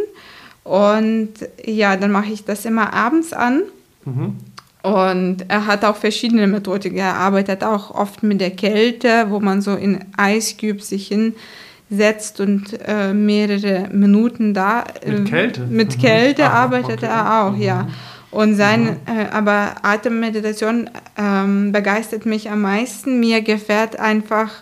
Und 0.71 1.31
ja, 1.67 1.97
dann 1.97 2.13
mache 2.13 2.31
ich 2.33 2.45
das 2.45 2.65
immer 2.65 2.93
abends 2.93 3.33
an. 3.33 3.63
Mhm. 4.05 4.37
Und 4.85 5.39
er 5.49 5.67
hat 5.67 5.85
auch 5.85 5.97
verschiedene 5.97 6.47
Methoden. 6.47 6.97
Er 6.97 7.17
arbeitet 7.17 7.65
auch 7.65 7.91
oft 7.91 8.23
mit 8.23 8.41
der 8.41 8.53
Kälte, 8.53 9.27
wo 9.31 9.41
man 9.41 9.63
so 9.63 9.75
in 9.75 10.05
Ice 10.17 10.55
Cubes 10.61 10.91
sich 10.91 11.09
hinsetzt 11.09 12.39
und 12.39 12.79
äh, 12.87 13.13
mehrere 13.13 13.89
Minuten 13.91 14.55
da. 14.55 14.85
Äh, 15.03 15.11
mit 15.11 15.29
Kälte? 15.29 15.63
Mit 15.63 15.97
mhm. 15.97 16.01
Kälte 16.01 16.45
ah, 16.45 16.63
arbeitet 16.63 16.99
okay. 16.99 17.07
er 17.07 17.43
auch, 17.43 17.57
mhm. 17.57 17.63
ja. 17.63 17.89
Und 18.31 18.55
sein, 18.55 18.83
mhm. 18.85 18.91
äh, 19.07 19.27
aber 19.33 19.73
Atemmeditation 19.83 20.89
ähm, 21.19 21.73
begeistert 21.73 22.27
mich 22.27 22.49
am 22.49 22.61
meisten. 22.61 23.19
Mir 23.19 23.43
gefällt 23.43 23.99
einfach 23.99 24.53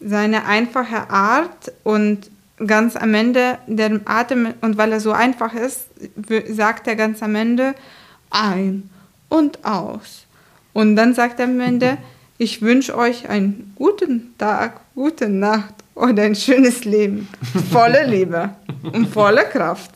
seine 0.00 0.44
einfache 0.46 1.08
Art 1.08 1.72
und 1.84 2.30
ganz 2.64 2.96
am 2.96 3.14
Ende 3.14 3.58
der 3.66 4.00
Atem, 4.04 4.54
und 4.60 4.78
weil 4.78 4.92
er 4.92 5.00
so 5.00 5.12
einfach 5.12 5.54
ist, 5.54 5.88
sagt 6.48 6.86
er 6.86 6.96
ganz 6.96 7.22
am 7.22 7.34
Ende 7.34 7.74
ein 8.30 8.90
und 9.28 9.64
aus. 9.64 10.26
Und 10.72 10.96
dann 10.96 11.14
sagt 11.14 11.40
er 11.40 11.46
am 11.46 11.60
Ende, 11.60 11.98
ich 12.38 12.60
wünsche 12.60 12.96
euch 12.96 13.28
einen 13.28 13.72
guten 13.76 14.34
Tag, 14.38 14.80
gute 14.94 15.28
Nacht 15.28 15.74
und 15.94 16.18
ein 16.20 16.34
schönes 16.34 16.84
Leben. 16.84 17.28
Volle 17.72 18.06
Liebe 18.06 18.50
und 18.92 19.08
volle 19.08 19.44
Kraft. 19.44 19.90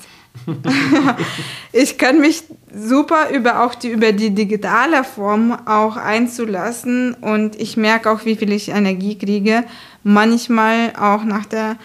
ich 1.72 1.98
kann 1.98 2.20
mich 2.20 2.44
super 2.72 3.28
über 3.30 3.64
auch 3.64 3.74
die, 3.74 3.88
über 3.88 4.12
die 4.12 4.30
digitale 4.30 5.04
Form 5.04 5.52
auch 5.66 5.96
einzulassen 5.96 7.14
und 7.14 7.60
ich 7.60 7.76
merke 7.76 8.10
auch, 8.10 8.24
wie 8.24 8.36
viel 8.36 8.52
ich 8.52 8.70
Energie 8.70 9.18
kriege. 9.18 9.64
Manchmal 10.02 10.92
auch 10.98 11.24
nach 11.24 11.44
der 11.44 11.76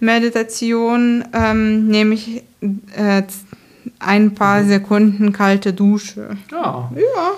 Meditation 0.00 1.24
ähm, 1.32 1.88
nehme 1.88 2.14
ich 2.14 2.42
äh, 2.96 3.22
ein 3.98 4.34
paar 4.34 4.64
Sekunden 4.64 5.32
kalte 5.32 5.72
Dusche. 5.72 6.36
Ja. 6.50 6.90
Ja. 6.94 7.32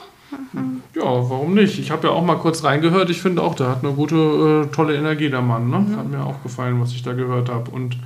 Ja, 0.95 1.05
warum 1.05 1.55
nicht? 1.55 1.79
Ich 1.79 1.91
habe 1.91 2.07
ja 2.09 2.13
auch 2.15 2.25
mal 2.25 2.37
kurz 2.37 2.65
reingehört. 2.65 3.11
Ich 3.11 3.21
finde 3.21 3.43
auch, 3.43 3.55
der 3.55 3.69
hat 3.69 3.85
eine 3.85 3.93
gute, 3.93 4.67
äh, 4.67 4.75
tolle 4.75 4.97
Energie, 4.97 5.29
der 5.29 5.43
Mann. 5.43 5.69
Ne? 5.69 5.79
Mhm. 5.79 5.97
Hat 5.97 6.09
mir 6.09 6.25
auch 6.25 6.43
gefallen, 6.43 6.81
was 6.81 6.93
ich 6.93 7.03
da 7.03 7.13
gehört 7.13 7.51
habe. 7.51 7.71
Und 7.71 7.99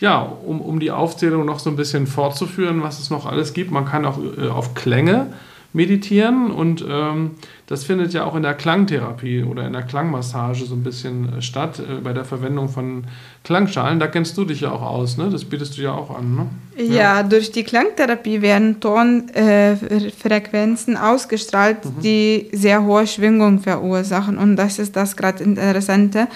ja, 0.00 0.20
um, 0.20 0.60
um 0.60 0.80
die 0.80 0.90
Aufzählung 0.90 1.44
noch 1.44 1.58
so 1.58 1.70
ein 1.70 1.76
bisschen 1.76 2.06
fortzuführen, 2.06 2.82
was 2.82 2.98
es 2.98 3.10
noch 3.10 3.26
alles 3.26 3.52
gibt, 3.52 3.70
man 3.70 3.84
kann 3.84 4.04
auch 4.04 4.18
äh, 4.38 4.48
auf 4.48 4.74
Klänge 4.74 5.26
meditieren 5.72 6.50
und 6.50 6.84
ähm, 6.88 7.32
das 7.66 7.84
findet 7.84 8.14
ja 8.14 8.24
auch 8.24 8.36
in 8.36 8.42
der 8.42 8.54
Klangtherapie 8.54 9.42
oder 9.42 9.66
in 9.66 9.72
der 9.72 9.82
Klangmassage 9.82 10.64
so 10.64 10.74
ein 10.74 10.82
bisschen 10.82 11.38
äh, 11.38 11.42
statt, 11.42 11.80
äh, 11.80 12.00
bei 12.00 12.12
der 12.12 12.24
Verwendung 12.24 12.68
von 12.68 13.04
Klangschalen. 13.44 13.98
Da 13.98 14.06
kennst 14.06 14.36
du 14.38 14.44
dich 14.44 14.60
ja 14.62 14.72
auch 14.72 14.82
aus, 14.82 15.18
ne? 15.18 15.28
das 15.30 15.44
bietest 15.44 15.76
du 15.76 15.82
ja 15.82 15.92
auch 15.92 16.16
an. 16.16 16.34
Ne? 16.34 16.46
Ja, 16.78 16.94
ja, 16.94 17.22
durch 17.22 17.52
die 17.52 17.64
Klangtherapie 17.64 18.40
werden 18.40 18.80
Tonfrequenzen 18.80 20.94
äh, 20.94 20.98
ausgestrahlt, 20.98 21.84
mhm. 21.84 22.00
die 22.02 22.48
sehr 22.52 22.82
hohe 22.84 23.06
Schwingungen 23.06 23.58
verursachen 23.58 24.38
und 24.38 24.56
das 24.56 24.78
ist 24.78 24.96
das 24.96 25.14
gerade 25.16 25.42
Interessante. 25.42 26.28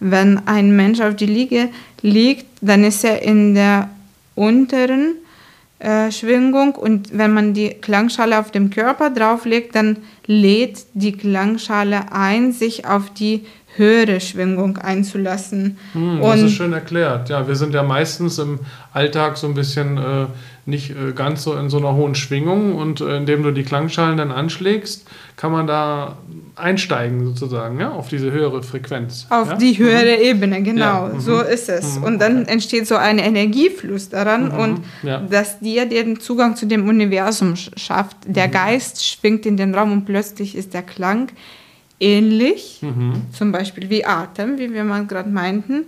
Wenn 0.00 0.40
ein 0.46 0.74
Mensch 0.74 1.00
auf 1.00 1.14
die 1.16 1.26
Liege 1.26 1.68
liegt, 2.02 2.46
dann 2.60 2.84
ist 2.84 3.04
er 3.04 3.22
in 3.22 3.54
der 3.54 3.90
unteren 4.34 5.14
äh, 5.78 6.10
Schwingung 6.10 6.74
und 6.74 7.16
wenn 7.16 7.32
man 7.32 7.54
die 7.54 7.70
Klangschale 7.70 8.38
auf 8.38 8.50
dem 8.50 8.70
Körper 8.70 9.10
drauflegt, 9.10 9.74
dann 9.74 9.98
lädt 10.26 10.86
die 10.94 11.12
Klangschale 11.12 12.12
ein, 12.12 12.52
sich 12.52 12.86
auf 12.86 13.10
die 13.10 13.46
höhere 13.76 14.20
Schwingung 14.20 14.76
einzulassen. 14.78 15.78
Hm, 15.92 16.20
das 16.20 16.40
ist 16.40 16.52
schön 16.54 16.72
erklärt. 16.72 17.28
Ja, 17.28 17.46
wir 17.46 17.54
sind 17.54 17.74
ja 17.74 17.82
meistens 17.82 18.38
im 18.38 18.58
Alltag 18.92 19.36
so 19.36 19.46
ein 19.46 19.54
bisschen 19.54 19.98
äh, 19.98 20.26
nicht 20.68 20.90
äh, 20.90 21.12
ganz 21.12 21.42
so 21.42 21.54
in 21.54 21.70
so 21.70 21.78
einer 21.78 21.94
hohen 21.94 22.14
Schwingung 22.14 22.74
und 22.74 23.00
äh, 23.00 23.16
indem 23.16 23.42
du 23.42 23.52
die 23.52 23.62
Klangschalen 23.62 24.18
dann 24.18 24.30
anschlägst, 24.30 25.08
kann 25.36 25.50
man 25.50 25.66
da 25.66 26.18
einsteigen 26.56 27.24
sozusagen, 27.24 27.80
ja, 27.80 27.90
auf 27.90 28.08
diese 28.08 28.30
höhere 28.30 28.62
Frequenz. 28.62 29.26
Auf 29.30 29.48
ja? 29.48 29.56
die 29.56 29.78
höhere 29.78 30.18
mhm. 30.18 30.22
Ebene, 30.22 30.62
genau, 30.62 31.08
ja. 31.08 31.14
mhm. 31.14 31.20
so 31.20 31.40
ist 31.40 31.70
es. 31.70 31.96
Mhm. 31.96 32.04
Und 32.04 32.18
dann 32.20 32.42
okay. 32.42 32.52
entsteht 32.52 32.86
so 32.86 32.96
ein 32.96 33.18
Energiefluss 33.18 34.10
daran 34.10 34.52
mhm. 34.52 34.58
und 34.58 34.80
ja. 35.02 35.20
dass 35.20 35.58
dir 35.58 35.86
den 35.86 36.20
Zugang 36.20 36.54
zu 36.54 36.66
dem 36.66 36.86
Universum 36.86 37.56
schafft. 37.56 38.18
Der 38.26 38.48
mhm. 38.48 38.52
Geist 38.52 39.04
schwingt 39.04 39.46
in 39.46 39.56
den 39.56 39.74
Raum 39.74 39.92
und 39.92 40.04
plötzlich 40.04 40.54
ist 40.54 40.74
der 40.74 40.82
Klang 40.82 41.28
ähnlich, 41.98 42.80
mhm. 42.82 43.22
zum 43.32 43.52
Beispiel 43.52 43.88
wie 43.88 44.04
Atem, 44.04 44.58
wie 44.58 44.72
wir 44.72 44.84
mal 44.84 45.06
gerade 45.06 45.30
meinten, 45.30 45.86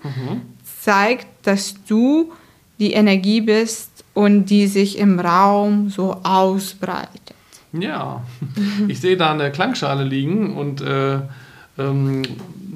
zeigt, 0.81 1.27
dass 1.43 1.75
du 1.87 2.33
die 2.81 2.95
Energie 2.95 3.43
bist 3.43 3.90
und 4.21 4.47
die 4.47 4.67
sich 4.67 4.99
im 4.99 5.19
Raum 5.19 5.89
so 5.89 6.19
ausbreitet. 6.23 7.35
Ja, 7.73 8.23
ich 8.89 9.01
sehe 9.01 9.17
da 9.17 9.33
eine 9.33 9.51
Klangschale 9.51 10.05
liegen 10.05 10.57
und 10.57 10.81
äh, 10.83 11.21
ähm, 11.79 12.23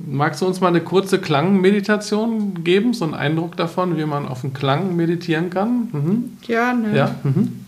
magst 0.06 0.40
du 0.40 0.46
uns 0.46 0.60
mal 0.60 0.68
eine 0.68 0.80
kurze 0.80 1.18
Klangmeditation 1.18 2.64
geben, 2.64 2.94
so 2.94 3.04
einen 3.04 3.14
Eindruck 3.14 3.56
davon, 3.56 3.98
wie 3.98 4.06
man 4.06 4.26
auf 4.26 4.40
den 4.40 4.54
Klang 4.54 4.96
meditieren 4.96 5.50
kann? 5.50 5.88
Mhm. 5.92 6.38
Gerne. 6.42 6.96
Ja. 6.96 7.14
Mhm. 7.24 7.63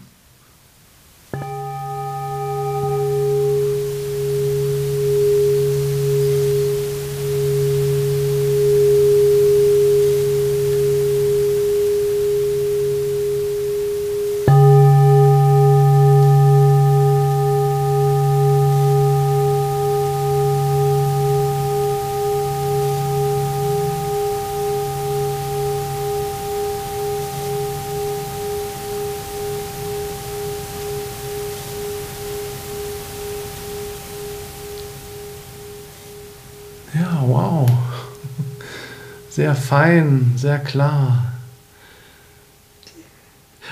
Sehr 39.30 39.54
fein, 39.54 40.32
sehr 40.36 40.58
klar. 40.58 41.32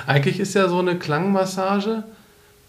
Eigentlich 0.06 0.40
ist 0.40 0.54
ja 0.54 0.68
so 0.68 0.78
eine 0.78 0.98
Klangmassage, 0.98 2.04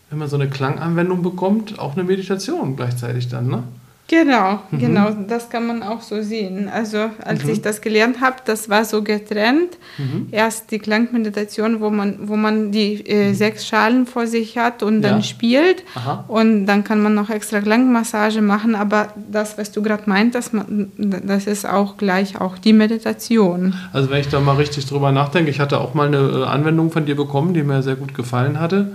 wenn 0.09 0.19
man 0.19 0.29
so 0.29 0.37
eine 0.37 0.49
Klanganwendung 0.49 1.21
bekommt, 1.21 1.77
auch 1.79 1.93
eine 1.95 2.03
Meditation 2.03 2.75
gleichzeitig 2.75 3.27
dann, 3.27 3.47
ne? 3.47 3.63
Genau, 4.07 4.59
mhm. 4.69 4.79
genau, 4.79 5.09
das 5.27 5.49
kann 5.49 5.65
man 5.65 5.81
auch 5.81 6.01
so 6.01 6.21
sehen. 6.21 6.69
Also 6.69 7.09
als 7.23 7.43
mhm. 7.43 7.49
ich 7.49 7.61
das 7.63 7.81
gelernt 7.81 8.21
habe, 8.21 8.35
das 8.45 8.69
war 8.69 8.85
so 8.85 9.01
getrennt. 9.01 9.77
Mhm. 9.97 10.27
Erst 10.31 10.69
die 10.69 10.77
Klangmeditation, 10.77 11.81
wo 11.81 11.89
man, 11.89 12.27
wo 12.27 12.35
man 12.35 12.71
die 12.71 13.01
äh, 13.07 13.29
mhm. 13.29 13.33
sechs 13.33 13.65
Schalen 13.65 14.05
vor 14.05 14.27
sich 14.27 14.59
hat 14.59 14.83
und 14.83 15.01
ja. 15.01 15.09
dann 15.09 15.23
spielt. 15.23 15.83
Aha. 15.95 16.23
Und 16.27 16.67
dann 16.67 16.83
kann 16.83 17.01
man 17.01 17.15
noch 17.15 17.31
extra 17.31 17.61
Klangmassage 17.61 18.43
machen. 18.43 18.75
Aber 18.75 19.07
das, 19.31 19.57
was 19.57 19.71
du 19.71 19.81
gerade 19.81 20.03
meintest, 20.05 20.51
das 20.97 21.47
ist 21.47 21.67
auch 21.67 21.97
gleich 21.97 22.39
auch 22.39 22.59
die 22.59 22.73
Meditation. 22.73 23.73
Also 23.91 24.11
wenn 24.11 24.19
ich 24.19 24.29
da 24.29 24.39
mal 24.39 24.55
richtig 24.55 24.85
drüber 24.85 25.11
nachdenke, 25.11 25.49
ich 25.49 25.59
hatte 25.59 25.81
auch 25.81 25.95
mal 25.95 26.07
eine 26.07 26.17
äh, 26.17 26.43
Anwendung 26.45 26.91
von 26.91 27.07
dir 27.07 27.15
bekommen, 27.15 27.55
die 27.55 27.63
mir 27.63 27.81
sehr 27.81 27.95
gut 27.95 28.13
gefallen 28.13 28.59
hatte 28.59 28.91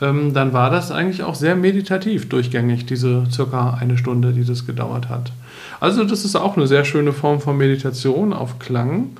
ähm, 0.00 0.32
dann 0.34 0.52
war 0.52 0.70
das 0.70 0.90
eigentlich 0.90 1.22
auch 1.22 1.34
sehr 1.34 1.56
meditativ 1.56 2.28
durchgängig, 2.28 2.86
diese 2.86 3.26
circa 3.30 3.74
eine 3.74 3.98
Stunde, 3.98 4.32
die 4.32 4.44
das 4.44 4.66
gedauert 4.66 5.08
hat. 5.08 5.32
Also 5.78 6.04
das 6.04 6.24
ist 6.24 6.36
auch 6.36 6.56
eine 6.56 6.66
sehr 6.66 6.84
schöne 6.84 7.12
Form 7.12 7.40
von 7.40 7.56
Meditation 7.56 8.32
auf 8.32 8.58
Klang. 8.58 9.10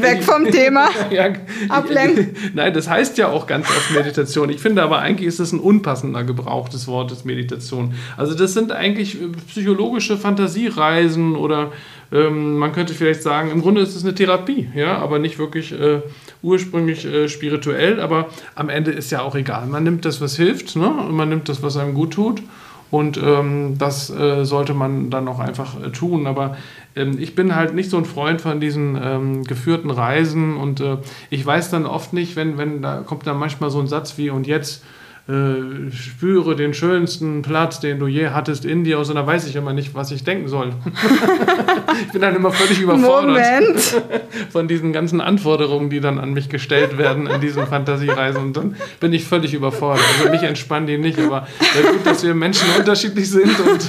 Weg 0.00 0.22
vom 0.24 0.50
Thema. 0.50 0.90
ja, 1.10 1.28
Ablenken. 1.70 2.36
Nein, 2.52 2.74
das 2.74 2.86
heißt 2.88 3.16
ja 3.16 3.28
auch 3.28 3.46
ganz 3.46 3.66
oft 3.66 3.92
Meditation. 3.92 4.50
Ich 4.50 4.60
finde 4.60 4.82
aber 4.82 4.98
eigentlich 4.98 5.28
ist 5.28 5.40
das 5.40 5.52
ein 5.52 5.60
unpassender 5.60 6.22
Gebrauch 6.24 6.68
des 6.68 6.86
Wortes 6.86 7.24
Meditation. 7.24 7.94
Also 8.18 8.34
das 8.34 8.52
sind 8.52 8.70
eigentlich 8.70 9.16
psychologische 9.48 10.18
Fantasiereisen 10.18 11.34
oder 11.36 11.72
ähm, 12.12 12.58
man 12.58 12.72
könnte 12.72 12.92
vielleicht 12.92 13.22
sagen, 13.22 13.50
im 13.50 13.62
Grunde 13.62 13.80
ist 13.80 13.96
es 13.96 14.04
eine 14.04 14.14
Therapie, 14.14 14.68
ja, 14.74 14.98
aber 14.98 15.18
nicht 15.18 15.38
wirklich 15.38 15.72
äh, 15.72 16.02
ursprünglich 16.42 17.06
äh, 17.06 17.28
spirituell, 17.28 18.00
aber 18.00 18.28
am 18.54 18.68
Ende 18.68 18.90
ist 18.90 19.10
ja 19.10 19.22
auch 19.22 19.34
egal. 19.34 19.66
Man 19.66 19.84
nimmt 19.84 20.04
das, 20.04 20.20
was 20.20 20.36
hilft, 20.36 20.76
ne? 20.76 20.88
und 20.88 21.14
man 21.22 21.28
nimmt 21.28 21.48
das, 21.48 21.62
was 21.62 21.76
einem 21.76 21.94
gut 21.94 22.14
tut. 22.14 22.42
Und 22.90 23.16
ähm, 23.16 23.78
das 23.78 24.10
äh, 24.10 24.44
sollte 24.44 24.74
man 24.74 25.08
dann 25.08 25.26
auch 25.28 25.38
einfach 25.38 25.80
äh, 25.80 25.90
tun. 25.90 26.26
Aber 26.26 26.56
ähm, 26.96 27.16
ich 27.18 27.34
bin 27.34 27.54
halt 27.54 27.74
nicht 27.74 27.88
so 27.88 27.96
ein 27.96 28.04
Freund 28.04 28.40
von 28.40 28.60
diesen 28.60 28.98
ähm, 29.02 29.44
geführten 29.44 29.90
Reisen. 29.90 30.56
Und 30.56 30.80
äh, 30.80 30.98
ich 31.30 31.46
weiß 31.46 31.70
dann 31.70 31.86
oft 31.86 32.12
nicht, 32.12 32.34
wenn, 32.34 32.58
wenn 32.58 32.82
da 32.82 32.96
kommt 32.98 33.26
dann 33.26 33.38
manchmal 33.38 33.70
so 33.70 33.78
ein 33.78 33.86
Satz 33.86 34.18
wie 34.18 34.30
und 34.30 34.46
jetzt 34.48 34.84
äh, 35.28 35.92
spüre 35.92 36.56
den 36.56 36.74
schönsten 36.74 37.42
Platz, 37.42 37.78
den 37.78 38.00
du 38.00 38.08
je 38.08 38.30
hattest 38.30 38.64
in 38.64 38.82
dir, 38.82 38.98
und 38.98 39.14
dann 39.14 39.24
weiß 39.24 39.46
ich 39.46 39.54
immer 39.54 39.72
nicht, 39.72 39.94
was 39.94 40.10
ich 40.10 40.24
denken 40.24 40.48
soll. 40.48 40.72
ich 42.06 42.12
bin 42.12 42.20
dann 42.20 42.34
immer 42.34 42.50
völlig 42.50 42.80
überfordert 42.80 43.28
Moment. 43.28 44.02
von 44.50 44.66
diesen 44.66 44.92
ganzen 44.92 45.20
Anforderungen, 45.20 45.90
die 45.90 46.00
dann 46.00 46.18
an 46.18 46.32
mich 46.32 46.48
gestellt 46.48 46.98
werden 46.98 47.28
in 47.28 47.40
diesen 47.40 47.68
Fantasiereisen. 47.68 48.42
Und 48.42 48.56
dann 48.56 48.74
bin 48.98 49.12
ich 49.12 49.24
völlig 49.24 49.54
überfordert. 49.54 50.04
Also 50.18 50.28
mich 50.28 50.42
entspannen 50.42 50.88
die 50.88 50.98
nicht, 50.98 51.20
aber 51.20 51.46
ja 51.60 51.90
gut, 51.92 52.04
dass 52.04 52.24
wir 52.24 52.34
Menschen 52.34 52.66
unterschiedlich 52.76 53.30
sind 53.30 53.60
und 53.60 53.88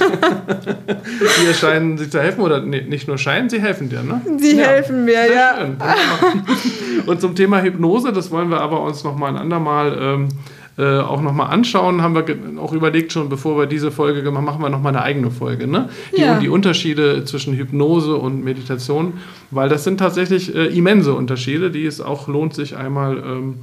die 1.00 1.54
scheinen 1.54 1.98
sie 1.98 2.08
zu 2.08 2.20
helfen 2.20 2.42
oder 2.42 2.60
nee, 2.60 2.82
nicht 2.82 3.08
nur 3.08 3.18
scheinen, 3.18 3.50
sie 3.50 3.60
helfen 3.60 3.88
dir, 3.88 4.04
ne? 4.04 4.20
Sie 4.38 4.56
ja. 4.56 4.66
helfen 4.66 5.04
mir, 5.04 5.24
Sehr 5.26 5.34
ja. 5.34 5.56
Schön. 5.56 7.06
Und 7.06 7.20
zum 7.20 7.34
Thema 7.34 7.60
Hypnose, 7.60 8.12
das 8.12 8.30
wollen 8.30 8.50
wir 8.50 8.60
aber 8.60 8.82
uns 8.82 9.02
noch 9.02 9.16
mal 9.16 9.30
ein 9.30 9.36
andermal 9.36 9.98
ähm, 10.00 10.28
äh, 10.76 10.98
auch 10.98 11.22
nochmal 11.22 11.50
anschauen. 11.50 12.02
Haben 12.02 12.14
wir 12.14 12.60
auch 12.60 12.72
überlegt 12.72 13.12
schon, 13.12 13.28
bevor 13.28 13.56
wir 13.58 13.66
diese 13.66 13.90
Folge 13.90 14.22
gemacht 14.22 14.44
machen 14.44 14.60
wir 14.60 14.70
nochmal 14.70 14.94
eine 14.94 15.02
eigene 15.02 15.30
Folge. 15.30 15.66
Ne? 15.66 15.88
Die, 16.16 16.20
ja. 16.20 16.38
die 16.38 16.48
Unterschiede 16.48 17.24
zwischen 17.24 17.54
Hypnose 17.54 18.16
und 18.16 18.42
Meditation, 18.42 19.14
weil 19.50 19.68
das 19.68 19.84
sind 19.84 19.98
tatsächlich 19.98 20.54
äh, 20.54 20.66
immense 20.66 21.14
Unterschiede, 21.14 21.70
die 21.70 21.86
es 21.86 22.00
auch 22.00 22.26
lohnt, 22.28 22.54
sich 22.54 22.76
einmal 22.76 23.18
ähm, 23.18 23.54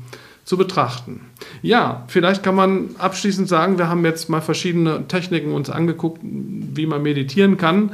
zu 0.45 0.57
betrachten. 0.57 1.21
Ja, 1.61 2.03
vielleicht 2.07 2.43
kann 2.43 2.55
man 2.55 2.89
abschließend 2.97 3.47
sagen, 3.47 3.77
wir 3.77 3.89
haben 3.89 4.03
jetzt 4.05 4.29
mal 4.29 4.41
verschiedene 4.41 5.07
Techniken 5.07 5.53
uns 5.53 5.69
angeguckt, 5.69 6.21
wie 6.23 6.85
man 6.85 7.01
meditieren 7.03 7.57
kann. 7.57 7.91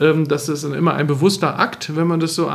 Ähm, 0.00 0.28
das 0.28 0.48
ist 0.48 0.64
immer 0.64 0.94
ein 0.94 1.06
bewusster 1.06 1.58
Akt, 1.58 1.96
wenn 1.96 2.06
man 2.06 2.20
das 2.20 2.34
so 2.34 2.48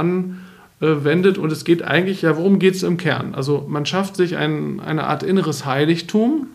anwendet. 0.83 1.37
Und 1.37 1.51
es 1.51 1.65
geht 1.65 1.83
eigentlich, 1.83 2.21
ja, 2.21 2.37
worum 2.37 2.59
geht 2.59 2.75
es 2.75 2.83
im 2.83 2.97
Kern? 2.97 3.33
Also 3.33 3.65
man 3.67 3.85
schafft 3.85 4.15
sich 4.15 4.37
ein, 4.37 4.79
eine 4.79 5.05
Art 5.05 5.23
inneres 5.23 5.65
Heiligtum 5.65 6.47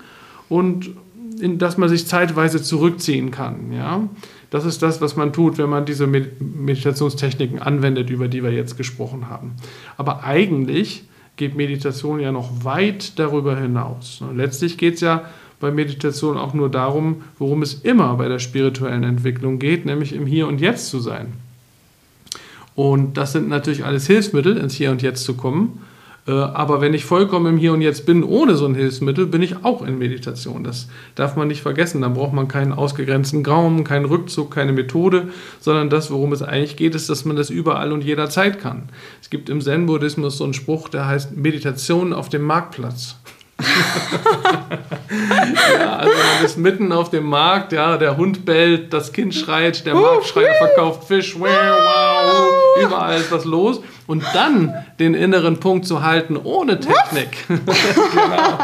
und 0.48 0.90
in 1.40 1.58
das 1.58 1.78
man 1.78 1.88
sich 1.88 2.06
zeitweise 2.06 2.62
zurückziehen 2.62 3.30
kann. 3.30 3.72
Ja? 3.72 4.08
Das 4.50 4.64
ist 4.64 4.82
das, 4.82 5.00
was 5.00 5.16
man 5.16 5.32
tut, 5.32 5.58
wenn 5.58 5.68
man 5.68 5.84
diese 5.84 6.06
Meditationstechniken 6.06 7.60
anwendet, 7.60 8.10
über 8.10 8.28
die 8.28 8.42
wir 8.42 8.50
jetzt 8.50 8.76
gesprochen 8.76 9.28
haben. 9.28 9.52
Aber 9.96 10.24
eigentlich 10.24 11.04
geht 11.36 11.56
Meditation 11.56 12.18
ja 12.18 12.32
noch 12.32 12.64
weit 12.64 13.18
darüber 13.18 13.56
hinaus. 13.56 14.22
Letztlich 14.34 14.76
geht 14.78 14.94
es 14.94 15.00
ja 15.00 15.24
bei 15.60 15.70
Meditation 15.70 16.36
auch 16.36 16.54
nur 16.54 16.70
darum, 16.70 17.22
worum 17.38 17.62
es 17.62 17.74
immer 17.74 18.14
bei 18.16 18.28
der 18.28 18.38
spirituellen 18.38 19.04
Entwicklung 19.04 19.58
geht, 19.58 19.86
nämlich 19.86 20.12
im 20.12 20.26
Hier 20.26 20.48
und 20.48 20.60
Jetzt 20.60 20.88
zu 20.88 20.98
sein. 20.98 21.32
Und 22.78 23.16
das 23.16 23.32
sind 23.32 23.48
natürlich 23.48 23.84
alles 23.84 24.06
Hilfsmittel, 24.06 24.56
ins 24.56 24.74
Hier 24.74 24.92
und 24.92 25.02
Jetzt 25.02 25.24
zu 25.24 25.34
kommen. 25.34 25.80
Äh, 26.28 26.30
aber 26.30 26.80
wenn 26.80 26.94
ich 26.94 27.04
vollkommen 27.04 27.54
im 27.54 27.58
Hier 27.58 27.72
und 27.72 27.80
Jetzt 27.80 28.06
bin, 28.06 28.22
ohne 28.22 28.54
so 28.54 28.66
ein 28.66 28.76
Hilfsmittel, 28.76 29.26
bin 29.26 29.42
ich 29.42 29.64
auch 29.64 29.84
in 29.84 29.98
Meditation. 29.98 30.62
Das 30.62 30.86
darf 31.16 31.34
man 31.34 31.48
nicht 31.48 31.60
vergessen. 31.60 32.02
Dann 32.02 32.14
braucht 32.14 32.32
man 32.32 32.46
keinen 32.46 32.72
ausgegrenzten 32.72 33.44
Raum, 33.44 33.82
keinen 33.82 34.04
Rückzug, 34.04 34.54
keine 34.54 34.70
Methode, 34.70 35.26
sondern 35.58 35.90
das, 35.90 36.12
worum 36.12 36.32
es 36.32 36.40
eigentlich 36.40 36.76
geht, 36.76 36.94
ist, 36.94 37.10
dass 37.10 37.24
man 37.24 37.34
das 37.34 37.50
überall 37.50 37.90
und 37.90 38.04
jederzeit 38.04 38.60
kann. 38.60 38.90
Es 39.20 39.28
gibt 39.28 39.48
im 39.48 39.60
Zen-Buddhismus 39.60 40.38
so 40.38 40.44
einen 40.44 40.54
Spruch, 40.54 40.88
der 40.88 41.08
heißt 41.08 41.36
Meditation 41.36 42.12
auf 42.12 42.28
dem 42.28 42.42
Marktplatz. 42.42 43.16
ja, 45.74 45.96
also 45.96 46.12
man 46.12 46.44
ist 46.44 46.58
mitten 46.58 46.92
auf 46.92 47.10
dem 47.10 47.24
Markt, 47.24 47.72
ja, 47.72 47.96
der 47.96 48.16
Hund 48.16 48.44
bellt, 48.44 48.92
das 48.92 49.12
Kind 49.12 49.34
schreit, 49.34 49.84
der 49.84 49.96
Marktschreier 49.96 50.54
verkauft 50.54 51.08
Fisch, 51.08 51.34
wow, 51.36 51.48
wow, 51.48 52.67
überall 52.82 53.18
ist 53.18 53.32
was 53.32 53.44
los 53.44 53.80
und 54.06 54.24
dann 54.34 54.74
den 54.98 55.14
inneren 55.14 55.60
Punkt 55.60 55.86
zu 55.86 56.02
halten 56.02 56.36
ohne 56.36 56.80
Technik. 56.80 57.28
genau. 57.48 58.58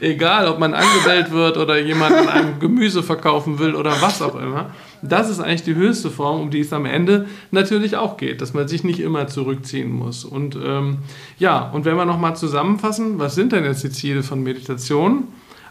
Egal, 0.00 0.48
ob 0.48 0.58
man 0.58 0.74
angebellt 0.74 1.30
wird 1.30 1.56
oder 1.56 1.78
jemand 1.78 2.28
einem 2.28 2.60
Gemüse 2.60 3.02
verkaufen 3.02 3.58
will 3.58 3.74
oder 3.74 4.00
was 4.00 4.22
auch 4.22 4.36
immer. 4.36 4.70
Das 5.02 5.28
ist 5.28 5.40
eigentlich 5.40 5.64
die 5.64 5.74
höchste 5.74 6.10
Form, 6.10 6.40
um 6.40 6.50
die 6.50 6.60
es 6.60 6.72
am 6.72 6.86
Ende 6.86 7.26
natürlich 7.50 7.96
auch 7.96 8.16
geht, 8.16 8.40
dass 8.40 8.54
man 8.54 8.68
sich 8.68 8.84
nicht 8.84 9.00
immer 9.00 9.26
zurückziehen 9.26 9.92
muss. 9.92 10.24
Und 10.24 10.56
ähm, 10.64 10.98
ja, 11.38 11.70
und 11.70 11.84
wenn 11.84 11.96
wir 11.96 12.06
nochmal 12.06 12.36
zusammenfassen, 12.36 13.18
was 13.18 13.34
sind 13.34 13.52
denn 13.52 13.64
jetzt 13.64 13.84
die 13.84 13.90
Ziele 13.90 14.22
von 14.22 14.42
Meditation? 14.42 15.24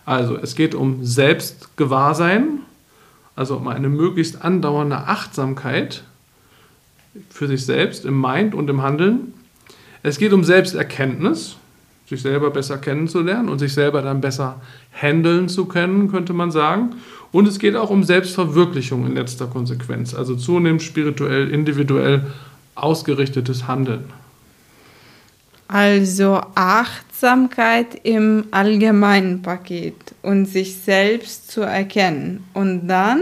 Also 0.05 0.37
es 0.37 0.55
geht 0.55 0.75
um 0.75 1.03
Selbstgewahrsein, 1.03 2.59
also 3.35 3.57
um 3.57 3.67
eine 3.67 3.89
möglichst 3.89 4.43
andauernde 4.43 4.97
Achtsamkeit 4.97 6.03
für 7.29 7.47
sich 7.47 7.65
selbst 7.65 8.05
im 8.05 8.19
Mind 8.19 8.55
und 8.55 8.69
im 8.69 8.81
Handeln. 8.81 9.33
Es 10.01 10.17
geht 10.17 10.33
um 10.33 10.43
Selbsterkenntnis, 10.43 11.57
sich 12.07 12.21
selber 12.21 12.51
besser 12.51 12.77
kennenzulernen 12.77 13.49
und 13.49 13.59
sich 13.59 13.73
selber 13.73 14.01
dann 14.01 14.21
besser 14.21 14.61
handeln 14.91 15.47
zu 15.49 15.65
können, 15.65 16.11
könnte 16.11 16.33
man 16.33 16.51
sagen. 16.51 16.95
Und 17.31 17.47
es 17.47 17.57
geht 17.57 17.75
auch 17.75 17.89
um 17.89 18.03
Selbstverwirklichung 18.03 19.05
in 19.07 19.15
letzter 19.15 19.47
Konsequenz, 19.47 20.13
also 20.13 20.35
zunehmend 20.35 20.83
spirituell, 20.83 21.49
individuell 21.49 22.27
ausgerichtetes 22.75 23.67
Handeln. 23.67 24.05
Also 25.67 26.41
Achtsamkeit 26.53 27.99
im 28.03 28.45
allgemeinen 28.51 29.41
Paket 29.41 30.13
und 30.21 30.45
sich 30.45 30.75
selbst 30.75 31.49
zu 31.49 31.61
erkennen 31.61 32.43
und 32.53 32.87
dann 32.87 33.21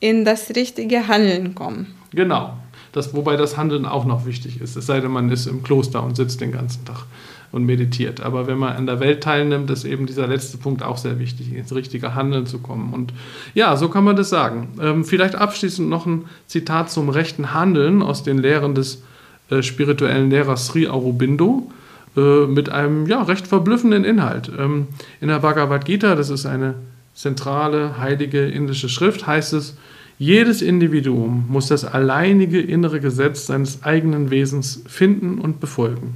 in 0.00 0.24
das 0.24 0.50
richtige 0.56 1.06
Handeln 1.06 1.54
kommen. 1.54 1.94
Genau, 2.12 2.56
das, 2.96 3.12
wobei 3.14 3.36
das 3.36 3.58
Handeln 3.58 3.84
auch 3.84 4.06
noch 4.06 4.24
wichtig 4.24 4.58
ist, 4.62 4.74
es 4.74 4.86
sei 4.86 5.00
denn, 5.00 5.10
man 5.10 5.30
ist 5.30 5.46
im 5.46 5.62
Kloster 5.62 6.02
und 6.02 6.16
sitzt 6.16 6.40
den 6.40 6.50
ganzen 6.50 6.86
Tag 6.86 7.04
und 7.52 7.64
meditiert. 7.64 8.22
Aber 8.22 8.46
wenn 8.46 8.56
man 8.56 8.74
an 8.74 8.86
der 8.86 9.00
Welt 9.00 9.22
teilnimmt, 9.22 9.70
ist 9.70 9.84
eben 9.84 10.06
dieser 10.06 10.26
letzte 10.26 10.56
Punkt 10.56 10.82
auch 10.82 10.96
sehr 10.96 11.18
wichtig, 11.18 11.52
ins 11.52 11.74
richtige 11.74 12.14
Handeln 12.14 12.46
zu 12.46 12.58
kommen. 12.58 12.94
Und 12.94 13.12
ja, 13.52 13.76
so 13.76 13.90
kann 13.90 14.02
man 14.02 14.16
das 14.16 14.30
sagen. 14.30 14.68
Ähm, 14.80 15.04
vielleicht 15.04 15.34
abschließend 15.34 15.90
noch 15.90 16.06
ein 16.06 16.24
Zitat 16.46 16.90
zum 16.90 17.10
rechten 17.10 17.52
Handeln 17.52 18.02
aus 18.02 18.22
den 18.22 18.38
Lehren 18.38 18.74
des 18.74 19.02
äh, 19.50 19.62
spirituellen 19.62 20.30
Lehrers 20.30 20.68
Sri 20.68 20.88
Aurobindo 20.88 21.70
äh, 22.16 22.46
mit 22.46 22.70
einem 22.70 23.06
ja, 23.06 23.22
recht 23.22 23.46
verblüffenden 23.46 24.04
Inhalt. 24.04 24.50
Ähm, 24.58 24.88
in 25.20 25.28
der 25.28 25.40
Bhagavad 25.40 25.84
Gita, 25.84 26.14
das 26.14 26.30
ist 26.30 26.46
eine 26.46 26.76
zentrale 27.14 27.98
heilige 27.98 28.46
indische 28.46 28.88
Schrift, 28.88 29.26
heißt 29.26 29.52
es, 29.52 29.76
jedes 30.18 30.62
Individuum 30.62 31.44
muss 31.48 31.68
das 31.68 31.84
alleinige 31.84 32.60
innere 32.60 33.00
Gesetz 33.00 33.46
seines 33.46 33.82
eigenen 33.82 34.30
Wesens 34.30 34.82
finden 34.86 35.38
und 35.38 35.60
befolgen. 35.60 36.14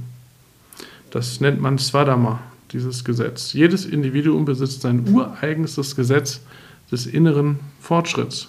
Das 1.11 1.39
nennt 1.39 1.61
man 1.61 1.77
Swadharma, 1.77 2.39
dieses 2.71 3.03
Gesetz. 3.03 3.53
Jedes 3.53 3.85
Individuum 3.85 4.45
besitzt 4.45 4.81
sein 4.81 5.07
ureigenstes 5.07 5.95
Gesetz 5.95 6.41
des 6.91 7.05
inneren 7.05 7.59
Fortschritts. 7.79 8.47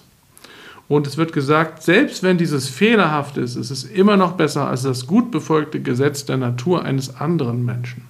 Und 0.88 1.06
es 1.06 1.16
wird 1.16 1.32
gesagt, 1.32 1.82
selbst 1.82 2.22
wenn 2.22 2.38
dieses 2.38 2.68
fehlerhaft 2.68 3.36
ist, 3.36 3.56
ist 3.56 3.70
es 3.70 3.84
immer 3.84 4.16
noch 4.16 4.32
besser 4.32 4.68
als 4.68 4.82
das 4.82 5.06
gut 5.06 5.30
befolgte 5.30 5.80
Gesetz 5.80 6.24
der 6.24 6.36
Natur 6.36 6.84
eines 6.84 7.16
anderen 7.16 7.64
Menschen. 7.64 8.04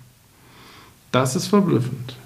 Das 1.10 1.36
ist 1.36 1.48
verblüffend. 1.48 2.16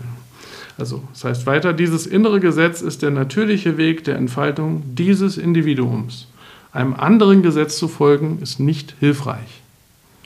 Also, 0.78 1.02
das 1.12 1.24
heißt 1.24 1.46
weiter, 1.46 1.72
dieses 1.72 2.06
innere 2.06 2.40
Gesetz 2.40 2.82
ist 2.82 3.02
der 3.02 3.10
natürliche 3.10 3.78
Weg 3.78 4.04
der 4.04 4.16
Entfaltung 4.16 4.82
dieses 4.94 5.38
Individuums. 5.38 6.28
Einem 6.72 6.94
anderen 6.94 7.42
Gesetz 7.42 7.78
zu 7.78 7.88
folgen, 7.88 8.38
ist 8.42 8.60
nicht 8.60 8.94
hilfreich. 9.00 9.62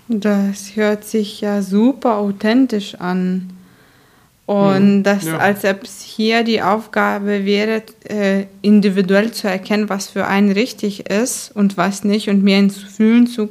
Das 0.08 0.74
hört 0.74 1.04
sich 1.04 1.40
ja 1.40 1.62
super 1.62 2.16
authentisch 2.16 2.96
an. 2.96 3.50
Und 4.44 4.98
mhm, 4.98 5.02
das, 5.04 5.26
ja. 5.26 5.38
als 5.38 5.64
ob 5.64 5.84
es 5.84 6.02
hier 6.02 6.42
die 6.42 6.60
Aufgabe 6.60 7.44
wäre, 7.44 7.84
äh, 8.08 8.46
individuell 8.62 9.30
zu 9.30 9.48
erkennen, 9.48 9.88
was 9.88 10.08
für 10.08 10.26
einen 10.26 10.50
richtig 10.50 11.08
ist 11.08 11.54
und 11.54 11.76
was 11.76 12.02
nicht 12.02 12.28
und 12.28 12.42
mehr 12.42 12.58
ins 12.58 12.78
Fühlen 12.78 13.28
zu 13.28 13.50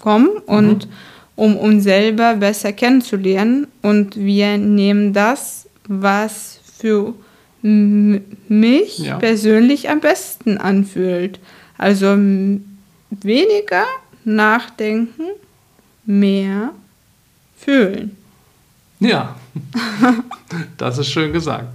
kommen 0.00 0.28
mhm. 0.46 0.54
und 0.54 0.88
um 1.34 1.56
uns 1.56 1.82
selber 1.82 2.36
besser 2.36 2.72
kennenzulernen. 2.72 3.66
Und 3.82 4.16
wir 4.16 4.58
nehmen 4.58 5.12
das 5.12 5.67
was 5.88 6.60
für 6.78 7.14
mich 7.62 8.98
ja. 8.98 9.18
persönlich 9.18 9.90
am 9.90 10.00
besten 10.00 10.58
anfühlt. 10.58 11.40
Also 11.76 12.16
weniger 13.10 13.84
nachdenken, 14.24 15.24
mehr 16.04 16.70
fühlen. 17.56 18.16
Ja, 19.00 19.36
das 20.76 20.98
ist 20.98 21.08
schön 21.08 21.32
gesagt. 21.32 21.66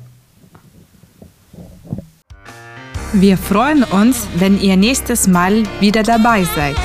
Wir 3.13 3.37
freuen 3.37 3.83
uns, 3.83 4.27
wenn 4.37 4.59
ihr 4.59 4.75
nächstes 4.75 5.27
Mal 5.27 5.63
wieder 5.79 6.01
dabei 6.01 6.43
seid. 6.55 6.75